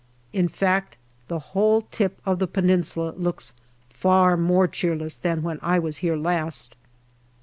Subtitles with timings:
[0.33, 0.97] In fact,
[1.27, 3.53] the whole tip of the Peninsula looks
[3.87, 6.75] far more cheerless than when I was here last.